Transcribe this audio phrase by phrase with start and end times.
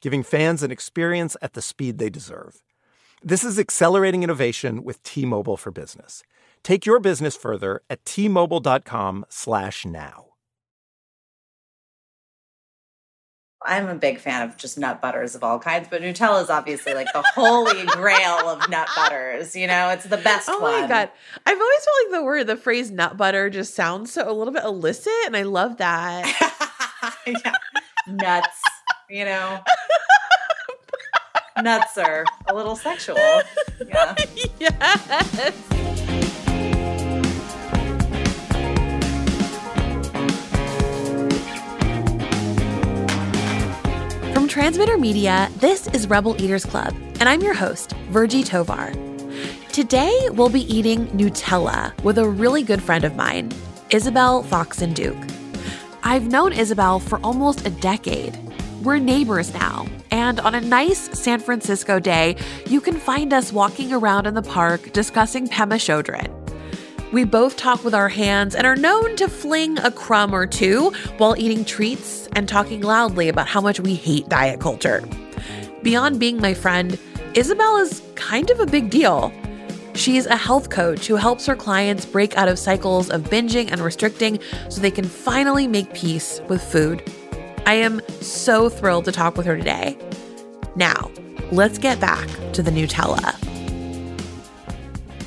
[0.00, 2.62] giving fans an experience at the speed they deserve.
[3.22, 6.22] This is accelerating innovation with T-Mobile for Business.
[6.62, 10.24] Take your business further at t-mobile.com/now.
[13.60, 16.94] I'm a big fan of just nut butters of all kinds, but Nutella is obviously
[16.94, 19.56] like the holy grail of nut butters.
[19.56, 20.82] You know, it's the best Oh one.
[20.82, 21.10] my god.
[21.44, 24.54] I've always felt like the word the phrase nut butter just sounds so a little
[24.54, 27.16] bit illicit and I love that.
[27.26, 27.52] yeah.
[28.06, 28.62] Nuts,
[29.10, 29.60] you know.
[31.62, 33.16] Nuts are a little sexual.
[33.86, 34.14] Yeah.
[34.58, 35.54] yes.
[44.34, 48.92] From Transmitter Media, this is Rebel Eaters Club, and I'm your host, Virgie Tovar.
[49.72, 53.52] Today, we'll be eating Nutella with a really good friend of mine,
[53.90, 55.16] Isabel Foxen Duke.
[56.02, 58.36] I've known Isabel for almost a decade.
[58.82, 63.92] We're neighbors now, and on a nice San Francisco day, you can find us walking
[63.92, 66.34] around in the park discussing Pema Chodron.
[67.12, 70.90] We both talk with our hands and are known to fling a crumb or two
[71.16, 75.02] while eating treats and talking loudly about how much we hate diet culture.
[75.82, 76.98] Beyond being my friend,
[77.34, 79.32] Isabel is kind of a big deal.
[79.94, 83.80] She's a health coach who helps her clients break out of cycles of binging and
[83.80, 84.38] restricting
[84.68, 87.02] so they can finally make peace with food.
[87.68, 89.98] I am so thrilled to talk with her today.
[90.74, 91.10] Now,
[91.52, 93.36] let's get back to the Nutella.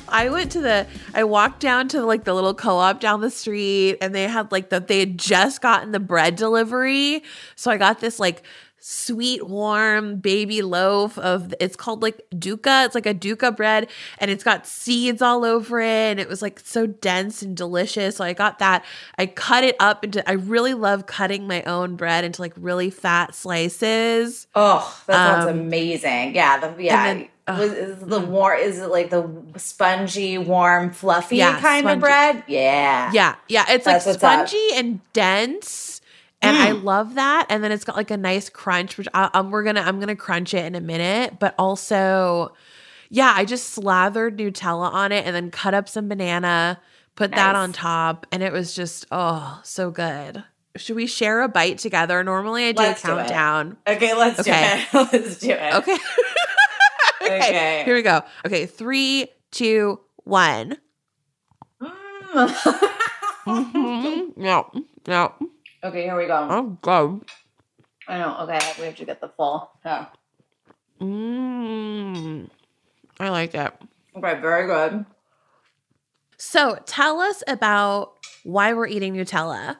[0.09, 3.99] I went to the I walked down to like the little co-op down the street
[4.01, 7.21] and they had like the they had just gotten the bread delivery.
[7.55, 8.41] So I got this like
[8.83, 12.83] sweet warm baby loaf of it's called like duca.
[12.85, 13.87] It's like a duca bread
[14.17, 18.15] and it's got seeds all over it and it was like so dense and delicious.
[18.17, 18.83] So I got that.
[19.19, 22.89] I cut it up into I really love cutting my own bread into like really
[22.89, 24.47] fat slices.
[24.55, 26.33] Oh, that sounds Um, amazing.
[26.35, 27.13] Yeah, the yeah.
[27.13, 28.59] then- was, is the warm?
[28.59, 31.93] Is it like the spongy, warm, fluffy Yeah, kind spongy.
[31.95, 32.43] of bread?
[32.47, 33.11] Yeah.
[33.13, 33.65] Yeah, yeah.
[33.69, 34.47] It's That's like what's up.
[34.47, 36.00] spongy and dense,
[36.41, 37.47] and I love that.
[37.49, 40.15] And then it's got like a nice crunch, which I, um, we're gonna I'm gonna
[40.15, 41.39] crunch it in a minute.
[41.39, 42.53] But also,
[43.09, 46.79] yeah, I just slathered Nutella on it and then cut up some banana,
[47.15, 50.43] put that on top, and it was just oh so good.
[50.77, 52.23] Should we share a bite together?
[52.23, 53.77] Normally, I do Let's a do countdown.
[53.85, 54.85] Okay, let's Okay.
[54.91, 55.09] do it.
[55.13, 55.73] let's do it.
[57.21, 57.37] Okay.
[57.37, 57.83] Okay.
[57.85, 58.23] Here we go.
[58.45, 60.77] Okay, three, two, one.
[61.81, 62.49] Mm.
[63.45, 64.37] Mhm.
[64.37, 64.71] No,
[65.07, 65.33] no.
[65.83, 66.47] Okay, here we go.
[66.49, 67.21] Oh, god.
[68.07, 68.37] I know.
[68.41, 69.71] Okay, we have to get the full.
[69.85, 70.07] Yeah.
[70.99, 72.49] Mmm.
[73.19, 73.73] I like it.
[74.15, 75.05] Okay, very good.
[76.37, 79.77] So tell us about why we're eating Nutella.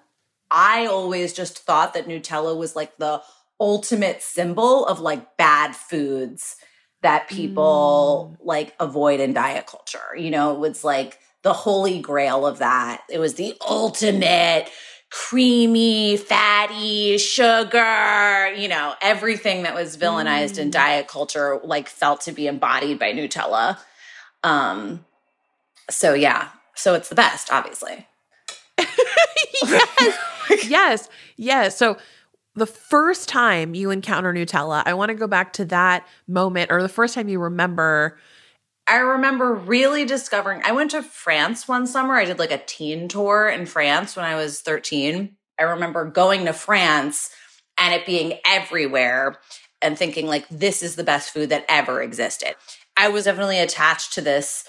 [0.51, 3.22] I always just thought that Nutella was like the
[3.59, 6.57] ultimate symbol of like bad foods
[7.01, 8.45] that people mm.
[8.45, 10.16] like avoid in diet culture.
[10.16, 13.03] You know, it was like the holy grail of that.
[13.09, 14.69] It was the ultimate
[15.11, 22.31] creamy, fatty, sugar, you know, everything that was villainized in diet culture like felt to
[22.31, 23.77] be embodied by Nutella.
[24.44, 25.06] Um
[25.89, 28.07] so yeah, so it's the best, obviously.
[29.62, 30.65] yes.
[30.68, 31.09] yes.
[31.36, 31.77] Yes.
[31.77, 31.97] So
[32.56, 36.81] the first time you encounter Nutella, I want to go back to that moment or
[36.81, 38.18] the first time you remember.
[38.91, 40.61] I remember really discovering.
[40.65, 42.15] I went to France one summer.
[42.15, 45.38] I did like a teen tour in France when I was 13.
[45.57, 47.29] I remember going to France
[47.77, 49.38] and it being everywhere
[49.81, 52.55] and thinking like this is the best food that ever existed.
[52.97, 54.65] I was definitely attached to this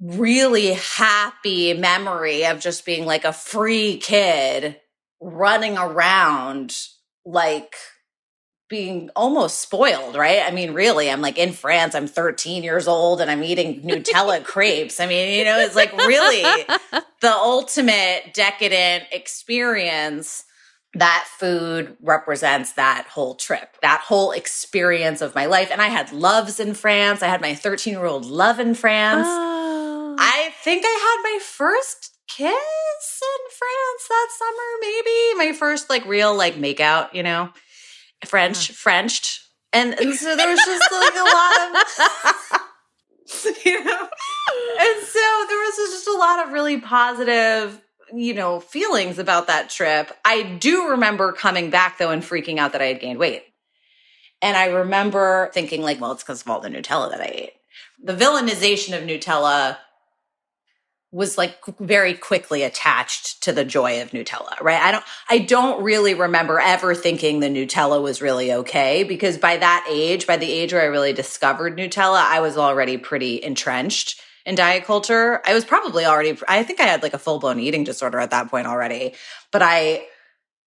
[0.00, 4.80] really happy memory of just being like a free kid
[5.20, 6.74] running around
[7.26, 7.74] like
[8.68, 10.42] being almost spoiled, right?
[10.44, 14.44] I mean, really, I'm like in France, I'm 13 years old and I'm eating Nutella
[14.44, 15.00] crepes.
[15.00, 16.42] I mean, you know, it's like really
[17.20, 20.44] the ultimate decadent experience.
[20.94, 25.70] That food represents that whole trip, that whole experience of my life.
[25.70, 27.22] And I had loves in France.
[27.22, 29.26] I had my 13 year old love in France.
[29.28, 30.16] Oh.
[30.18, 36.04] I think I had my first kiss in France that summer, maybe my first like
[36.06, 37.50] real like makeout, you know.
[38.26, 39.40] French, Frenched.
[39.72, 42.62] And, and so there was just like a lot
[43.52, 44.08] of, you know,
[44.80, 47.80] and so there was just a lot of really positive,
[48.14, 50.10] you know, feelings about that trip.
[50.24, 53.44] I do remember coming back though and freaking out that I had gained weight.
[54.40, 57.52] And I remember thinking like, well, it's because of all the Nutella that I ate.
[58.02, 59.76] The villainization of Nutella
[61.10, 64.80] was like very quickly attached to the joy of Nutella, right?
[64.80, 69.56] I don't I don't really remember ever thinking the Nutella was really okay because by
[69.56, 74.20] that age, by the age where I really discovered Nutella, I was already pretty entrenched
[74.44, 75.40] in diet culture.
[75.46, 78.50] I was probably already I think I had like a full-blown eating disorder at that
[78.50, 79.14] point already.
[79.50, 80.06] But I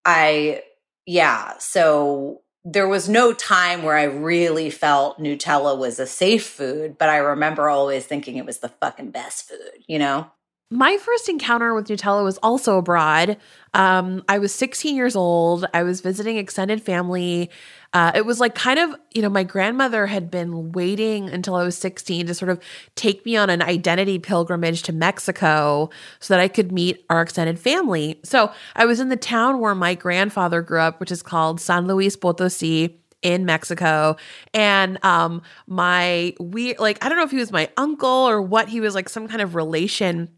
[0.06, 0.64] I
[1.06, 6.98] yeah, so there was no time where I really felt Nutella was a safe food,
[6.98, 10.32] but I remember always thinking it was the fucking best food, you know?
[10.74, 13.36] My first encounter with Nutella was also abroad.
[13.74, 15.66] Um, I was 16 years old.
[15.74, 17.50] I was visiting extended family.
[17.92, 21.66] Uh, it was like kind of, you know, my grandmother had been waiting until I
[21.66, 22.62] was 16 to sort of
[22.96, 25.90] take me on an identity pilgrimage to Mexico
[26.22, 28.22] so that I could meet our extended family.
[28.24, 31.86] So I was in the town where my grandfather grew up, which is called San
[31.86, 34.16] Luis Potosi in Mexico.
[34.54, 38.70] And um my we like I don't know if he was my uncle or what
[38.70, 40.30] he was like some kind of relation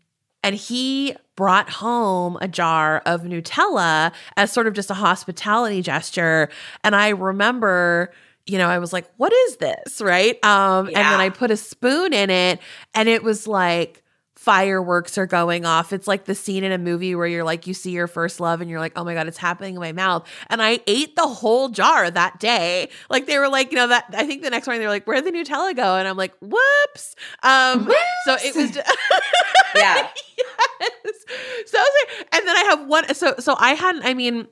[0.43, 6.49] and he brought home a jar of Nutella as sort of just a hospitality gesture.
[6.83, 8.13] And I remember,
[8.45, 10.01] you know, I was like, what is this?
[10.01, 10.43] Right.
[10.45, 12.59] Um, and then I put a spoon in it
[12.93, 14.02] and it was like,
[14.43, 15.93] Fireworks are going off.
[15.93, 18.59] It's like the scene in a movie where you're like, you see your first love
[18.59, 20.27] and you're like, oh my God, it's happening in my mouth.
[20.49, 22.89] And I ate the whole jar that day.
[23.09, 25.05] Like they were like, you know, that I think the next morning they were like,
[25.05, 25.95] where'd the Nutella go?
[25.95, 27.15] And I'm like, whoops.
[27.41, 27.89] Um,
[28.25, 28.91] so it was just,
[29.75, 30.07] Yeah.
[30.37, 31.25] yes.
[31.67, 33.13] So I was like, and then I have one.
[33.15, 34.03] So so I hadn't.
[34.03, 34.49] I mean.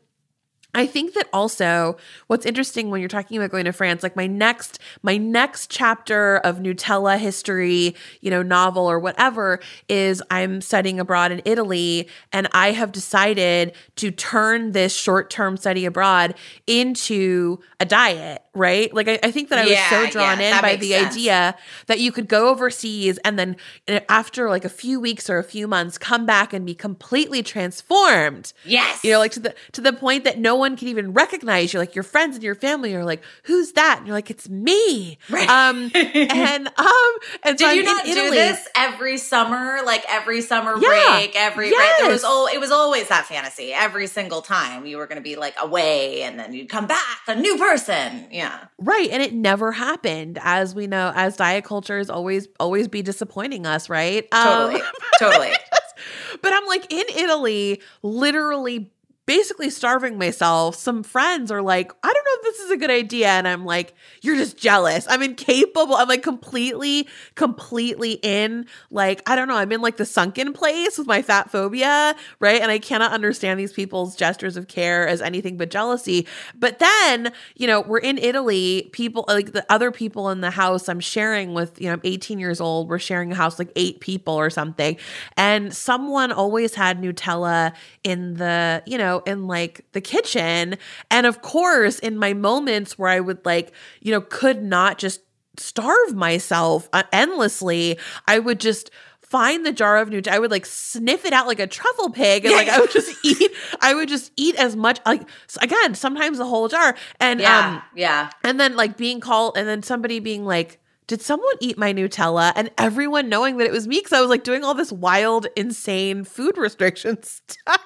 [0.73, 1.97] I think that also
[2.27, 6.37] what's interesting when you're talking about going to France, like my next my next chapter
[6.37, 9.59] of Nutella history, you know, novel or whatever,
[9.89, 15.57] is I'm studying abroad in Italy, and I have decided to turn this short term
[15.57, 16.35] study abroad
[16.67, 18.41] into a diet.
[18.53, 18.93] Right?
[18.93, 21.13] Like I, I think that I was Yeah, so drawn yeah, in by the sense.
[21.13, 21.55] idea
[21.87, 23.55] that you could go overseas and then
[23.87, 27.43] uh, after like a few weeks or a few months come back and be completely
[27.43, 29.05] transformed Yes.
[29.05, 31.79] you know like to the to the point that no one can even recognize you
[31.79, 35.17] like your friends and your family are like who's that and you're like it's me
[35.29, 35.49] Right.
[35.49, 37.11] um and um
[37.43, 39.79] and so Did I'm you in not do this every summer?
[39.85, 40.87] Like every summer Yeah.
[41.17, 41.95] break, every right?
[41.99, 42.31] There was Yes.
[42.31, 43.73] oh, it was always that fantasy.
[43.73, 47.17] Every single time you were going to be like away, and then you'd come back
[47.27, 48.27] a new person.
[48.31, 53.01] Yeah, right and it never happened as we know as diet cultures always always be
[53.01, 54.81] disappointing us right Um, totally,
[55.19, 55.51] totally.
[56.41, 58.89] But I'm like in Italy, literally
[59.25, 60.75] basically starving myself.
[60.75, 63.27] Some friends are like, I don't know if this is a good idea.
[63.27, 65.05] And I'm like, you're just jealous.
[65.07, 65.95] I'm incapable.
[65.95, 69.55] I'm like completely, completely in, like, I don't know.
[69.55, 72.61] I'm in like the sunken place with my fat phobia, right?
[72.61, 76.27] And I cannot understand these people's gestures of care as anything but jealousy.
[76.57, 80.89] But then, you know, we're in Italy, people like the other people in the house
[80.89, 82.89] I'm sharing with, you know, I'm 18 years old.
[82.89, 84.97] We're sharing a house like eight people or something.
[85.37, 90.77] And someone always had Nutella in the, you know, in like the kitchen.
[91.09, 95.21] And of course, in my moments where I would like, you know, could not just
[95.57, 98.89] starve myself uh, endlessly, I would just
[99.21, 100.33] find the jar of Nutella.
[100.33, 103.13] I would like sniff it out like a truffle pig, and like I would just
[103.25, 103.51] eat.
[103.79, 104.99] I would just eat as much.
[105.05, 105.21] Like
[105.61, 108.29] again, sometimes the whole jar, and Yeah, um, yeah.
[108.43, 110.79] and then like being called, and then somebody being like.
[111.11, 112.53] Did someone eat my Nutella?
[112.55, 115.45] And everyone knowing that it was me because I was like doing all this wild,
[115.57, 117.81] insane food restriction stuff.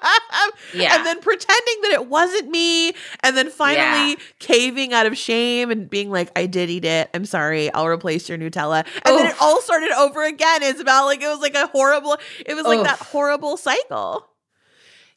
[0.72, 0.94] Yeah.
[0.94, 2.90] And then pretending that it wasn't me.
[3.24, 4.14] And then finally Yeah.
[4.38, 7.10] caving out of shame and being like, I did eat it.
[7.14, 7.68] I'm sorry.
[7.74, 8.86] I'll replace your Nutella.
[9.04, 11.06] And then it all started over again, Isabel.
[11.06, 14.24] Like it was like a horrible, it was like that horrible cycle.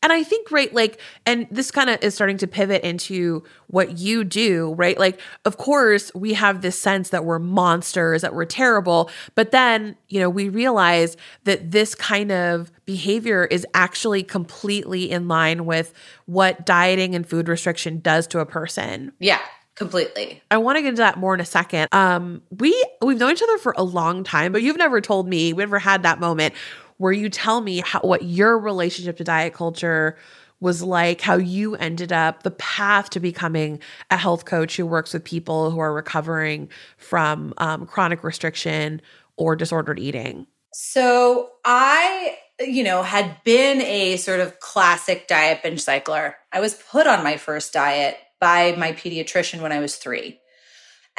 [0.02, 3.98] And I think, right, like, and this kind of is starting to pivot into what
[3.98, 4.98] you do, right?
[4.98, 9.10] Like, of course, we have this sense that we're monsters, that we're terrible.
[9.36, 15.28] But then, you know, we realize that this kind of behavior is actually completely in
[15.28, 15.94] line with
[16.26, 19.12] what dieting and food restriction does to a person.
[19.20, 19.42] Yeah,
[19.80, 20.44] Completely.
[20.52, 21.88] I want to get into that more in a second.
[21.94, 25.54] Um, we we've known each other for a long time, but you've never told me,
[25.54, 26.54] we never had that moment
[27.00, 30.18] where you tell me how what your relationship to diet culture
[30.62, 33.80] was like, how you ended up the path to becoming
[34.12, 39.02] a health coach who works with people who are recovering from um, chronic restriction
[39.38, 40.46] or disordered eating.
[40.74, 46.36] So I you know, had been a sort of classic diet binge cycler.
[46.52, 50.40] I was put on my first diet by my pediatrician when I was three.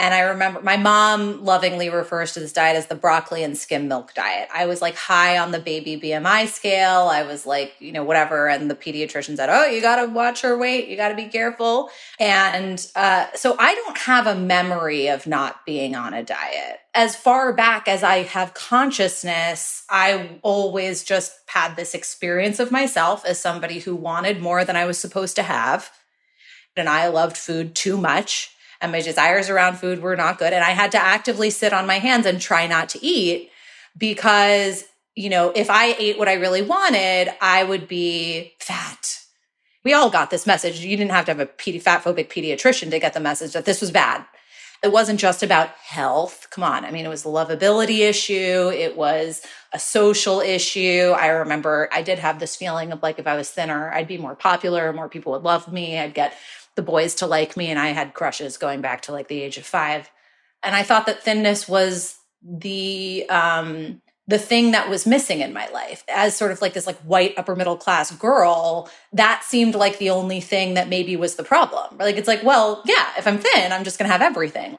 [0.00, 3.86] And I remember my mom lovingly refers to this diet as the broccoli and skim
[3.86, 4.48] milk diet.
[4.52, 7.08] I was like high on the baby BMI scale.
[7.12, 8.48] I was like, you know, whatever.
[8.48, 10.88] And the pediatrician said, Oh, you got to watch her weight.
[10.88, 11.90] You got to be careful.
[12.18, 16.80] And uh, so I don't have a memory of not being on a diet.
[16.94, 23.26] As far back as I have consciousness, I always just had this experience of myself
[23.26, 25.90] as somebody who wanted more than I was supposed to have.
[26.74, 30.52] And I loved food too much and my desires around food were not good.
[30.52, 33.50] And I had to actively sit on my hands and try not to eat
[33.96, 34.84] because,
[35.14, 39.18] you know, if I ate what I really wanted, I would be fat.
[39.84, 40.80] We all got this message.
[40.80, 43.64] You didn't have to have a pedi- fat phobic pediatrician to get the message that
[43.64, 44.24] this was bad.
[44.82, 46.46] It wasn't just about health.
[46.50, 46.86] Come on.
[46.86, 48.70] I mean, it was a lovability issue.
[48.74, 49.42] It was
[49.74, 51.14] a social issue.
[51.16, 54.16] I remember I did have this feeling of like if I was thinner, I'd be
[54.16, 55.98] more popular, more people would love me.
[55.98, 56.34] I'd get
[56.76, 59.58] the boys to like me and I had crushes going back to like the age
[59.58, 60.10] of 5.
[60.62, 65.68] And I thought that thinness was the um the thing that was missing in my
[65.70, 66.04] life.
[66.08, 70.10] As sort of like this like white upper middle class girl that seemed like the
[70.10, 71.98] only thing that maybe was the problem.
[71.98, 74.78] Like it's like well yeah if i'm thin i'm just going to have everything.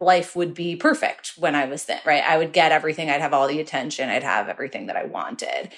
[0.00, 2.22] Life would be perfect when i was thin right?
[2.24, 3.10] I would get everything.
[3.10, 4.08] I'd have all the attention.
[4.08, 5.70] I'd have everything that i wanted.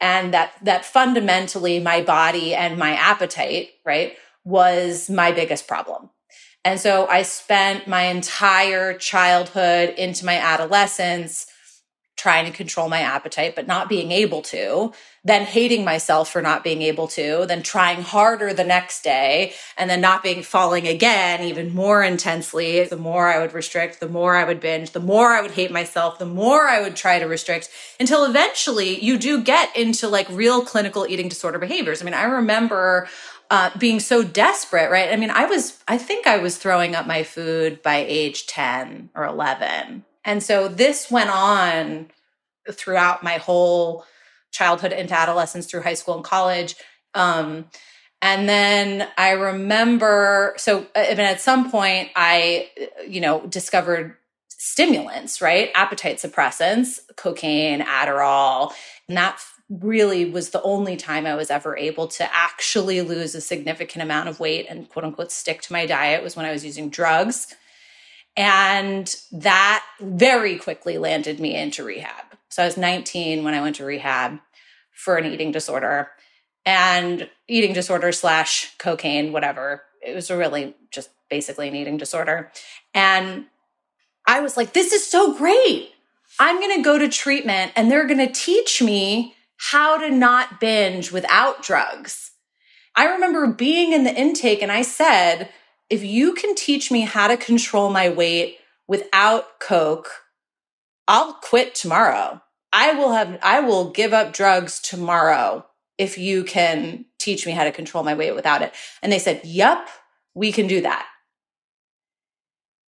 [0.00, 6.10] And that that fundamentally my body and my appetite right was my biggest problem.
[6.64, 11.46] And so I spent my entire childhood into my adolescence
[12.22, 14.92] trying to control my appetite, but not being able to,
[15.24, 19.90] then hating myself for not being able to, then trying harder the next day, and
[19.90, 22.84] then not being falling again even more intensely.
[22.84, 25.72] The more I would restrict, the more I would binge, the more I would hate
[25.72, 30.28] myself, the more I would try to restrict until eventually you do get into like
[30.30, 32.02] real clinical eating disorder behaviors.
[32.02, 33.08] I mean, I remember
[33.52, 35.12] uh, being so desperate, right?
[35.12, 39.10] I mean, I was, I think I was throwing up my food by age 10
[39.14, 40.06] or 11.
[40.24, 42.08] And so this went on
[42.70, 44.06] throughout my whole
[44.52, 46.76] childhood into adolescence through high school and college.
[47.12, 47.66] Um,
[48.22, 52.70] and then I remember, so I mean, at some point I,
[53.06, 54.16] you know, discovered
[54.48, 55.70] stimulants, right?
[55.74, 58.72] Appetite suppressants, cocaine, Adderall,
[59.08, 59.38] and that
[59.80, 64.28] really was the only time I was ever able to actually lose a significant amount
[64.28, 67.54] of weight and quote unquote stick to my diet was when I was using drugs.
[68.36, 72.24] And that very quickly landed me into rehab.
[72.48, 74.40] So I was 19 when I went to rehab
[74.92, 76.10] for an eating disorder
[76.66, 79.82] and eating disorder slash cocaine, whatever.
[80.06, 82.52] It was really just basically an eating disorder.
[82.94, 83.46] And
[84.26, 85.90] I was like, this is so great.
[86.38, 89.34] I'm going to go to treatment and they're going to teach me
[89.70, 92.32] how to not binge without drugs.
[92.96, 95.50] I remember being in the intake and I said,
[95.88, 98.56] if you can teach me how to control my weight
[98.88, 100.08] without Coke,
[101.06, 102.42] I'll quit tomorrow.
[102.72, 105.64] I will have, I will give up drugs tomorrow
[105.96, 108.74] if you can teach me how to control my weight without it.
[109.00, 109.88] And they said, Yep,
[110.34, 111.06] we can do that.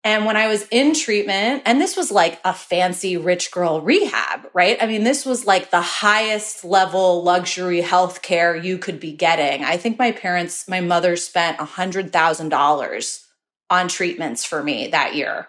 [0.05, 4.50] And when I was in treatment, and this was like a fancy rich girl rehab,
[4.53, 4.77] right?
[4.81, 9.63] I mean, this was like the highest level luxury healthcare you could be getting.
[9.63, 13.25] I think my parents, my mother spent a hundred thousand dollars
[13.69, 15.48] on treatments for me that year.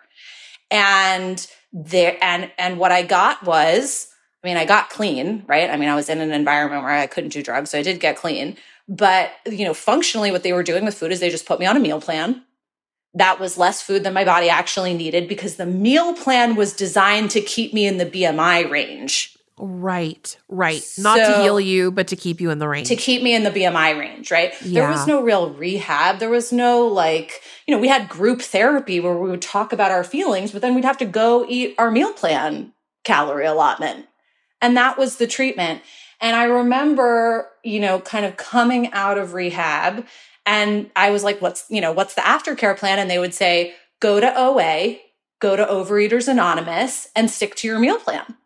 [0.70, 4.08] And there, and, and what I got was,
[4.44, 5.68] I mean, I got clean, right?
[5.68, 7.98] I mean, I was in an environment where I couldn't do drugs, so I did
[7.98, 8.56] get clean.
[8.86, 11.66] But, you know, functionally, what they were doing with food is they just put me
[11.66, 12.44] on a meal plan
[13.14, 17.30] that was less food than my body actually needed because the meal plan was designed
[17.30, 19.36] to keep me in the BMI range.
[19.56, 20.82] Right, right.
[20.98, 22.88] Not so, to heal you, but to keep you in the range.
[22.88, 24.52] To keep me in the BMI range, right?
[24.62, 24.80] Yeah.
[24.80, 26.18] There was no real rehab.
[26.18, 29.92] There was no like, you know, we had group therapy where we would talk about
[29.92, 32.72] our feelings, but then we'd have to go eat our meal plan
[33.04, 34.06] calorie allotment.
[34.60, 35.82] And that was the treatment.
[36.20, 40.06] And I remember, you know, kind of coming out of rehab
[40.46, 42.98] and I was like, what's, you know, what's the aftercare plan?
[42.98, 44.98] And they would say, go to OA,
[45.40, 48.36] go to Overeaters Anonymous and stick to your meal plan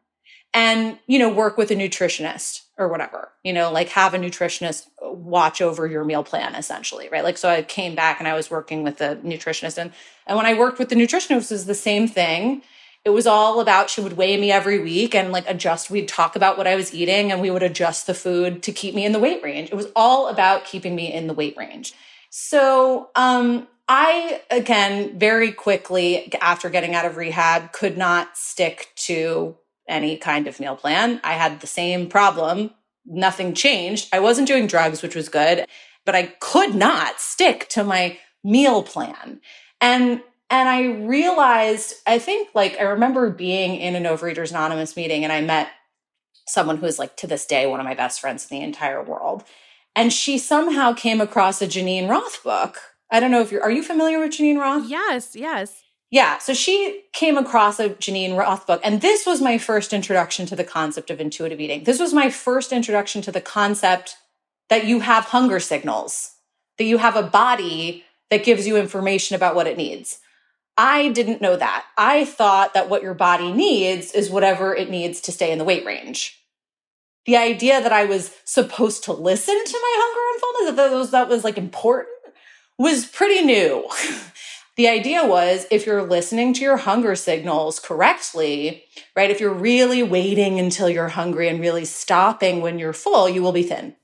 [0.54, 2.62] and, you know, work with a nutritionist.
[2.78, 7.24] or whatever, you know, like have a nutritionist watch over your meal plan essentially, right?
[7.24, 9.92] Like, so I came back and I was working with a nutritionist and,
[10.26, 12.62] and when I worked with the nutritionist, it was the same thing.
[13.04, 16.36] It was all about, she would weigh me every week and like adjust, we'd talk
[16.36, 19.12] about what I was eating and we would adjust the food to keep me in
[19.12, 19.70] the weight range.
[19.70, 21.94] It was all about keeping me in the weight range.
[22.30, 29.56] So, um, I, again, very quickly after getting out of rehab, could not stick to
[29.88, 31.20] any kind of meal plan.
[31.24, 32.72] I had the same problem.
[33.06, 34.08] Nothing changed.
[34.12, 35.66] I wasn't doing drugs, which was good,
[36.04, 39.40] but I could not stick to my meal plan.
[39.80, 45.24] And and I realized, I think like I remember being in an Overeaters Anonymous meeting
[45.24, 45.68] and I met
[46.46, 49.02] someone who is like to this day one of my best friends in the entire
[49.02, 49.44] world.
[49.94, 52.78] And she somehow came across a Geneen Roth book.
[53.10, 54.88] I don't know if you're are you familiar with Geneen Roth?
[54.88, 55.82] Yes, yes.
[56.10, 56.38] Yeah.
[56.38, 60.56] So she came across a Geneen Roth book, and this was my first introduction to
[60.56, 61.84] the concept of intuitive eating.
[61.84, 64.16] This was my first introduction to the concept
[64.70, 66.32] that you have hunger signals,
[66.78, 70.20] that you have a body that gives you information about what it needs.
[70.78, 71.86] I didn't know that.
[71.98, 75.64] I thought that what your body needs is whatever it needs to stay in the
[75.64, 76.40] weight range.
[77.26, 81.10] The idea that I was supposed to listen to my hunger and fullness, that was,
[81.10, 82.14] that was like important,
[82.78, 83.90] was pretty new.
[84.76, 88.84] the idea was if you're listening to your hunger signals correctly,
[89.16, 89.32] right?
[89.32, 93.52] If you're really waiting until you're hungry and really stopping when you're full, you will
[93.52, 93.96] be thin.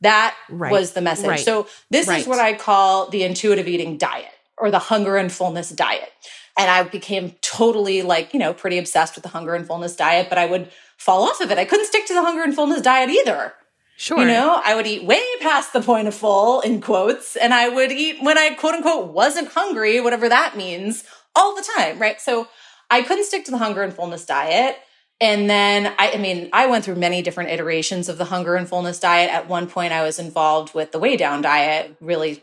[0.00, 0.72] That right.
[0.72, 1.26] was the message.
[1.26, 1.40] Right.
[1.40, 2.22] So this right.
[2.22, 6.12] is what I call the intuitive eating diet or the hunger and fullness diet.
[6.58, 10.28] And I became totally like, you know, pretty obsessed with the hunger and fullness diet,
[10.28, 11.58] but I would fall off of it.
[11.58, 13.54] I couldn't stick to the hunger and fullness diet either.
[13.96, 14.18] Sure.
[14.20, 17.68] You know, I would eat way past the point of full in quotes, and I
[17.68, 21.04] would eat when I quote unquote wasn't hungry, whatever that means,
[21.36, 22.18] all the time, right?
[22.18, 22.48] So
[22.90, 24.78] I couldn't stick to the hunger and fullness diet.
[25.20, 28.66] And then I, I mean, I went through many different iterations of the hunger and
[28.66, 29.30] fullness diet.
[29.30, 32.42] At one point, I was involved with the Weigh Down diet, really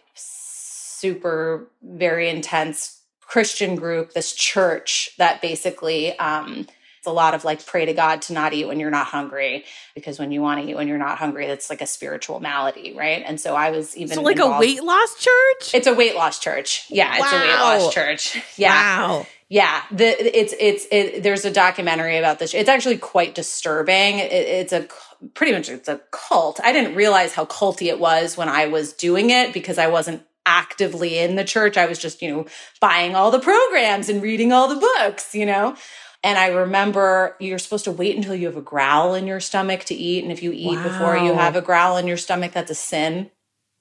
[0.98, 6.66] super, very intense Christian group, this church that basically um,
[7.08, 9.66] it's a lot of like pray to God to not eat when you're not hungry
[9.96, 12.94] because when you want to eat when you're not hungry, that's like a spiritual malady,
[12.96, 13.24] right?
[13.25, 14.57] And so I was even so like involved.
[14.57, 15.74] a weight loss church.
[15.74, 16.86] It's a weight loss church.
[16.90, 17.25] Yeah, wow.
[17.25, 18.44] it's a weight loss church.
[18.57, 19.07] Yeah.
[19.07, 19.27] Wow.
[19.50, 22.53] Yeah, the, it's it's it, there's a documentary about this.
[22.53, 24.20] It's actually quite disturbing.
[24.20, 24.88] It, it's a
[25.36, 26.60] pretty much it's a cult.
[26.62, 30.26] I didn't realize how culty it was when I was doing it because I wasn't
[30.48, 31.77] actively in the church.
[31.77, 32.46] I was just, you know,
[32.79, 35.75] buying all the programs and reading all the books, you know.
[36.24, 39.83] And I remember you're supposed to wait until you have a growl in your stomach
[39.86, 40.24] to eat.
[40.24, 40.83] And if you eat wow.
[40.83, 43.29] before you have a growl in your stomach, that's a sin.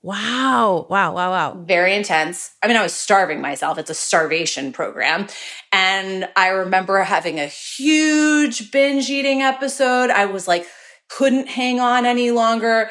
[0.02, 0.86] Wow.
[0.90, 1.14] Wow.
[1.14, 1.30] Wow.
[1.30, 1.64] Wow.
[1.64, 2.54] Very intense.
[2.62, 3.78] I mean, I was starving myself.
[3.78, 5.26] It's a starvation program.
[5.72, 10.10] And I remember having a huge binge eating episode.
[10.10, 10.66] I was like,
[11.08, 12.90] couldn't hang on any longer,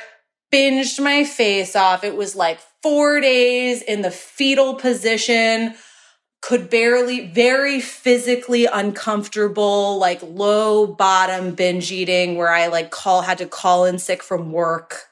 [0.52, 2.04] binged my face off.
[2.04, 5.74] It was like four days in the fetal position
[6.40, 13.40] could barely, very physically uncomfortable, like low bottom binge eating where I like call, had
[13.40, 15.06] to call in sick from work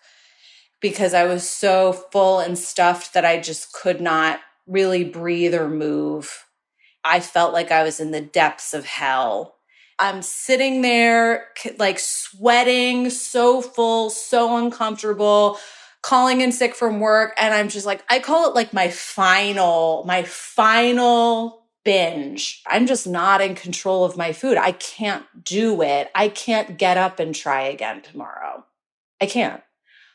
[0.81, 5.67] because I was so full and stuffed that I just could not really breathe or
[5.67, 6.45] move.
[7.03, 9.55] I felt like I was in the depths of hell.
[9.97, 11.47] I'm sitting there
[11.79, 15.57] like sweating, so full, so uncomfortable
[16.03, 17.33] calling in sick from work.
[17.37, 22.61] And I'm just like, I call it like my final, my final binge.
[22.67, 24.57] I'm just not in control of my food.
[24.57, 26.11] I can't do it.
[26.13, 28.65] I can't get up and try again tomorrow.
[29.19, 29.63] I can't.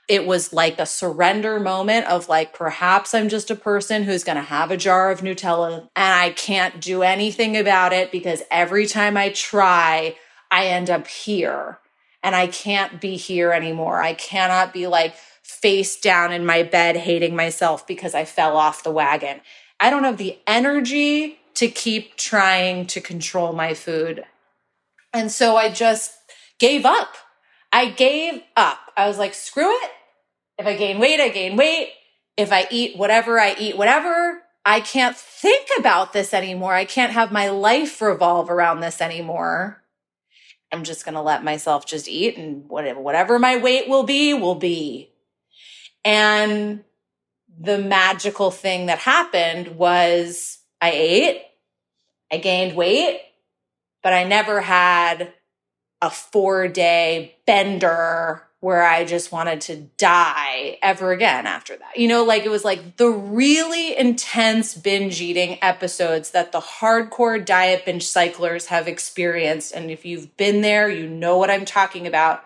[0.09, 4.37] It was like a surrender moment of like, perhaps I'm just a person who's going
[4.37, 8.87] to have a jar of Nutella and I can't do anything about it because every
[8.87, 10.17] time I try,
[10.51, 11.79] I end up here
[12.23, 14.01] and I can't be here anymore.
[14.01, 15.15] I cannot be like,
[15.49, 19.41] face down in my bed hating myself because I fell off the wagon.
[19.81, 24.25] I don't have the energy to keep trying to control my food.
[25.13, 26.13] And so I just
[26.59, 27.17] gave up.
[27.73, 28.79] I gave up.
[28.97, 29.91] I was like, screw it.
[30.59, 31.91] If I gain weight, I gain weight.
[32.37, 34.43] If I eat whatever, I eat whatever.
[34.65, 36.75] I can't think about this anymore.
[36.75, 39.83] I can't have my life revolve around this anymore.
[40.71, 44.35] I'm just going to let myself just eat and whatever, whatever my weight will be,
[44.35, 45.11] will be.
[46.05, 46.85] And
[47.61, 51.43] the magical thing that happened was I ate,
[52.33, 53.21] I gained weight,
[54.03, 55.33] but I never had
[56.01, 61.97] a four day bender where I just wanted to die ever again after that.
[61.97, 67.45] You know, like it was like the really intense binge eating episodes that the hardcore
[67.45, 69.73] diet binge cyclers have experienced.
[69.73, 72.43] And if you've been there, you know what I'm talking about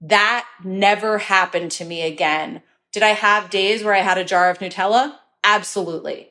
[0.00, 2.62] That never happened to me again.
[2.94, 5.16] Did I have days where I had a jar of Nutella?
[5.42, 6.30] Absolutely.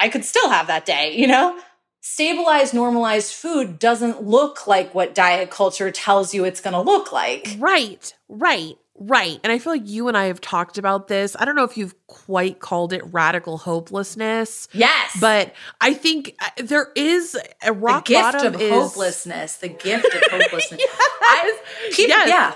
[0.00, 1.56] I could still have that day, you know?
[2.00, 7.12] Stabilized, normalized food doesn't look like what diet culture tells you it's going to look
[7.12, 7.54] like.
[7.60, 8.76] Right, right.
[9.02, 9.40] Right.
[9.42, 11.34] And I feel like you and I have talked about this.
[11.38, 14.68] I don't know if you've quite called it radical hopelessness.
[14.72, 15.16] Yes.
[15.18, 19.56] But I think uh, there is a rock the gift bottom of is, hopelessness.
[19.56, 20.80] The gift of hopelessness.
[20.80, 20.96] yes.
[21.22, 21.60] I,
[21.92, 22.28] people, yes.
[22.28, 22.54] Yeah.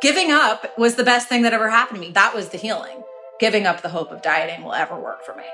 [0.00, 2.12] Giving up was the best thing that ever happened to me.
[2.12, 3.02] That was the healing.
[3.38, 5.44] Giving up the hope of dieting will ever work for me.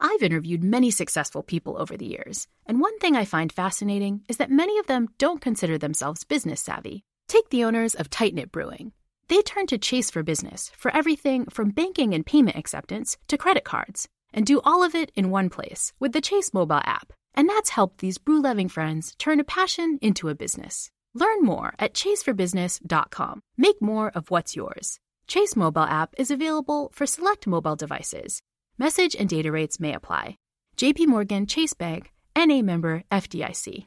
[0.00, 4.38] I've interviewed many successful people over the years, and one thing I find fascinating is
[4.38, 7.04] that many of them don't consider themselves business savvy.
[7.28, 8.92] Take the owners of Tight Knit Brewing.
[9.28, 13.64] They turn to Chase for Business for everything from banking and payment acceptance to credit
[13.64, 17.12] cards, and do all of it in one place with the Chase mobile app.
[17.34, 20.90] And that's helped these brew loving friends turn a passion into a business.
[21.14, 23.40] Learn more at chaseforbusiness.com.
[23.56, 25.00] Make more of what's yours.
[25.26, 28.42] Chase mobile app is available for select mobile devices.
[28.78, 30.36] Message and data rates may apply.
[30.76, 33.86] JP Morgan Chase Bank, NA member FDIC.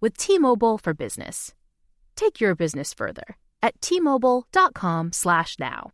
[0.00, 1.52] with T-Mobile for Business.
[2.14, 5.90] Take your business further at t-mobile.com/now.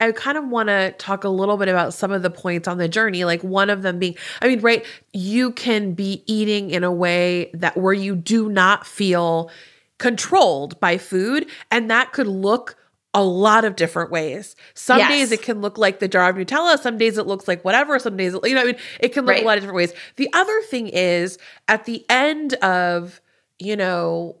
[0.00, 2.78] I kind of want to talk a little bit about some of the points on
[2.78, 3.24] the journey.
[3.24, 7.50] Like one of them being, I mean, right, you can be eating in a way
[7.54, 9.50] that where you do not feel
[9.98, 12.76] controlled by food, and that could look
[13.14, 14.56] a lot of different ways.
[14.74, 15.08] Some Yes.
[15.10, 16.78] days it can look like the jar of Nutella.
[16.78, 17.98] Some days it looks like whatever.
[17.98, 19.42] Some days, you know, I mean, it can look Right.
[19.42, 19.92] a lot of different ways.
[20.16, 23.20] The other thing is at the end of,
[23.58, 24.36] you know,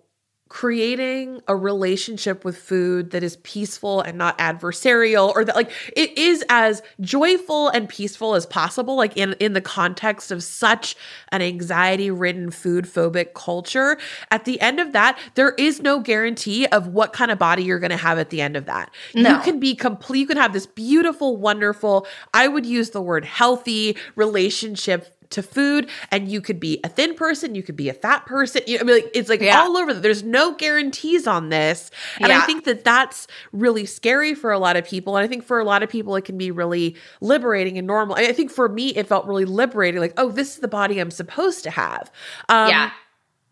[0.54, 6.16] creating a relationship with food that is peaceful and not adversarial or that like it
[6.16, 10.94] is as joyful and peaceful as possible like in in the context of such
[11.32, 13.98] an anxiety ridden food phobic culture
[14.30, 17.80] at the end of that there is no guarantee of what kind of body you're
[17.80, 19.30] going to have at the end of that no.
[19.30, 23.24] you can be complete you can have this beautiful wonderful i would use the word
[23.24, 27.94] healthy relationship to food and you could be a thin person you could be a
[27.94, 29.60] fat person you, i mean like, it's like Yeah.
[29.60, 34.50] all over there's no guarantees on this and i think that that's really scary for
[34.52, 36.50] a lot of people and i think for a lot of people it can be
[36.50, 40.54] really liberating and normal i think for me it felt really liberating like oh this
[40.54, 42.10] is the body i'm supposed to have
[42.48, 42.90] um, yeah.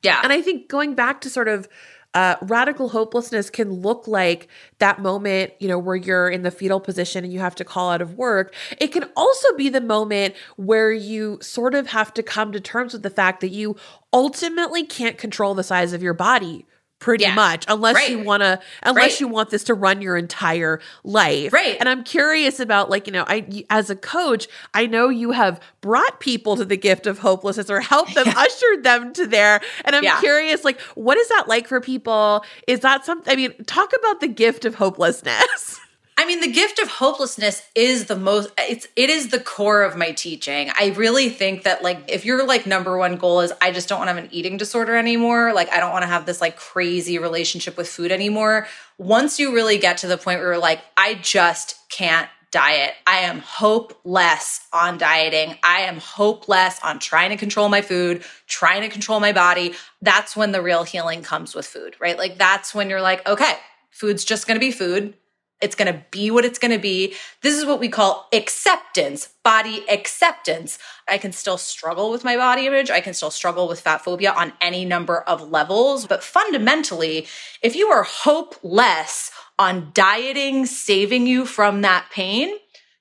[0.03, 0.21] Yeah.
[0.25, 1.68] and I think going back to sort of
[2.14, 4.48] uh, radical hopelessness can look like
[4.79, 7.90] that moment, you know, where you're in the fetal position and you have to call
[7.90, 8.55] out of work.
[8.79, 12.92] It can also be the moment where you sort of have to come to terms
[12.92, 13.77] with the fact that you
[14.12, 16.66] ultimately can't control the size of your body
[17.02, 17.34] pretty Yeah.
[17.34, 18.10] much unless Right.
[18.10, 19.20] you want to unless Right.
[19.20, 21.76] you want this to run your entire life Right.
[21.80, 25.60] and i'm curious about like you know i as a coach i know you have
[25.80, 29.96] brought people to the gift of hopelessness or helped them ushered them to there and
[29.96, 30.20] i'm Yeah.
[30.20, 34.20] curious like what is that like for people is that something i mean talk about
[34.20, 35.80] the gift of hopelessness
[36.22, 39.96] I mean, the gift of hopelessness is the most it's it is the core of
[39.96, 40.70] my teaching.
[40.78, 43.98] I really think that like if your like number one goal is I just don't
[43.98, 46.56] want to have an eating disorder anymore, like I don't want to have this like
[46.56, 48.68] crazy relationship with food anymore.
[48.98, 52.94] Once you really get to the point where you're like I just can't diet.
[53.04, 55.58] I am hopeless on dieting.
[55.64, 59.74] I am hopeless on trying to control my food, trying to control my body.
[60.00, 62.16] That's when the real healing comes with food, right?
[62.16, 63.54] Like that's when you're like, okay,
[63.90, 65.14] food's just going to be food.
[65.62, 67.14] It's going to be what it's going to be.
[67.40, 70.79] This is what we call acceptance, body acceptance.
[71.09, 72.90] I can still struggle with my body image.
[72.90, 76.07] I can still struggle with fat phobia on any number of levels.
[76.07, 77.27] But fundamentally,
[77.62, 82.51] if you are hopeless on dieting, saving you from that pain,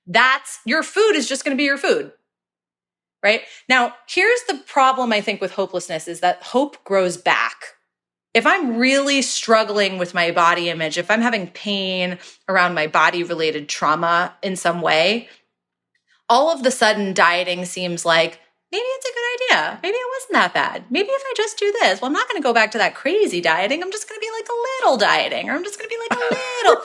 [0.05, 2.11] that's your food is just going to be your food.
[3.23, 7.75] Right now, here's the problem I think with hopelessness is that hope grows back
[8.33, 12.17] if I'm really struggling with my body image, if I'm having pain
[12.47, 15.27] around my body related trauma in some way,
[16.29, 18.39] all of the sudden dieting seems like
[18.71, 19.79] maybe it's a good idea.
[19.83, 20.85] Maybe it wasn't that bad.
[20.89, 22.95] Maybe if I just do this, well, I'm not going to go back to that
[22.95, 23.83] crazy dieting.
[23.83, 26.01] I'm just going to be like a little dieting, or I'm just going to be
[26.01, 26.33] like a
[26.69, 26.83] little.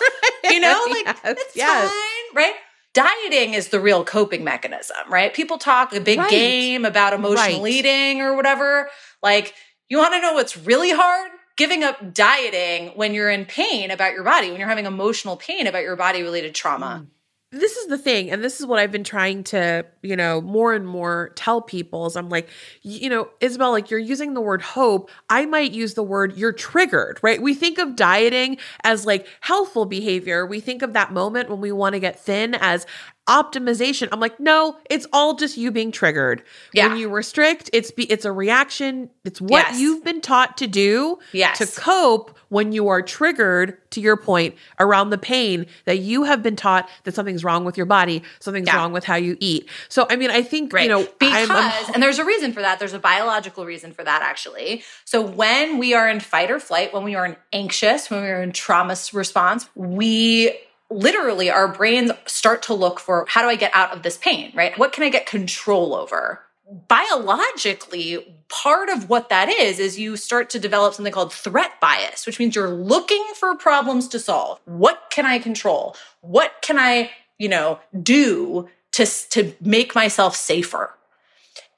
[0.52, 1.90] you know, like Yes, it's yes.
[1.90, 2.54] fine, right?
[2.92, 5.32] Dieting is the real coping mechanism, right?
[5.32, 6.28] People talk a big Right.
[6.30, 7.72] game about emotional Right.
[7.72, 8.88] eating or whatever.
[9.22, 9.54] Like,
[9.88, 11.30] you want to know what's really hard?
[11.56, 15.66] Giving up dieting when you're in pain about your body, when you're having emotional pain
[15.66, 17.06] about your body related trauma.
[17.06, 17.60] Mm.
[17.60, 20.74] this is the thing and this is what i've been trying to you know more
[20.74, 22.48] and more tell people is i'm like
[22.82, 25.10] you know isabel like you're using the word hope.
[25.30, 27.40] I might use the word you're triggered right?
[27.40, 30.44] We think of dieting as like healthful behavior.
[30.44, 32.84] We think of that moment when we want to get thin as
[33.26, 36.88] optimization i'm like no it's all just you being triggered Yeah.
[36.88, 39.80] when you restrict it's be it's a reaction it's what Yes.
[39.80, 41.58] you've been taught to do Yes.
[41.58, 46.42] to cope when you are triggered to your point around the pain that you have
[46.42, 48.76] been taught that something's wrong with your body, something's Yeah.
[48.76, 49.68] wrong with how you eat.
[49.88, 50.84] So, I mean, I think, Right.
[50.84, 52.78] you know, because, I'm, I'm, and there's a reason for that.
[52.78, 54.84] There's a biological reason for that, actually.
[55.04, 58.28] So when we are in fight or flight, when we are in anxious, when we
[58.28, 60.56] are in trauma response, we
[60.90, 64.52] literally, our brains start to look for how do I get out of this pain,
[64.54, 64.76] right?
[64.78, 66.42] What can I get control over?
[66.88, 72.26] Biologically, part of what that is, is you start to develop something called threat bias,
[72.26, 74.60] which means you're looking for problems to solve.
[74.64, 75.96] What can I control?
[76.20, 80.92] What can I, you know, do to, to make myself safer?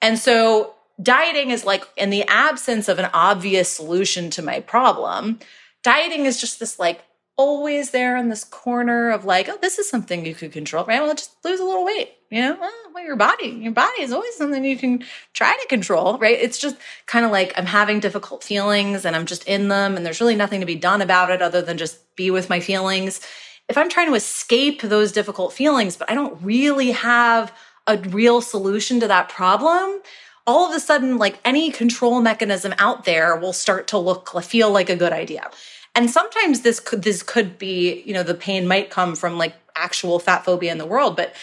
[0.01, 5.38] And so dieting is like in the absence of an obvious solution to my problem,
[5.83, 7.03] dieting is just this like
[7.38, 11.01] always there in this corner of like, oh, this is something you could control, right?
[11.01, 12.59] Well, just lose a little weight, you know?
[12.61, 16.37] Well, your body, your body is always something you can try to control, right?
[16.38, 20.05] It's just kind of like I'm having difficult feelings and I'm just in them and
[20.05, 23.20] there's really nothing to be done about it other than just be with my feelings.
[23.68, 27.53] If I'm trying to escape those difficult feelings, but I don't really have
[27.87, 30.03] a real solution to that problem,
[30.44, 34.72] all of a sudden, like any control mechanism out there will start to look, feel
[34.72, 35.51] like a good idea.
[35.94, 39.55] And sometimes this could, this could be, you know, the pain might come from like
[39.74, 41.35] actual fat phobia in the world, but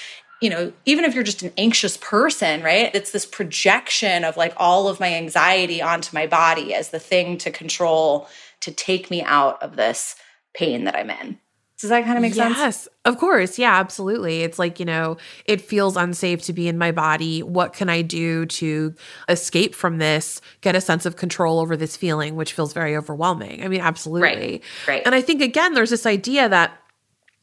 [0.41, 2.93] you know, even if you're just an anxious person, right?
[2.93, 7.37] It's this projection of like all of my anxiety onto my body as the thing
[7.39, 8.27] to control
[8.59, 10.15] to take me out of this
[10.53, 11.39] pain that I'm in.
[11.79, 12.57] Does that kind of make sense?
[12.57, 13.59] yes, of course.
[13.59, 14.43] Yeah, absolutely.
[14.43, 17.43] It's like, you know, it feels unsafe to be in my body.
[17.43, 18.93] What can I do to
[19.27, 23.63] escape from this, get a sense of control over this feeling, which feels very overwhelming?
[23.63, 24.61] I mean, absolutely.
[24.87, 25.01] right.
[25.05, 26.77] And I think, again, there's this idea that